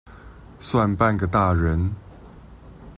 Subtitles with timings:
[0.57, 1.95] 算半個大人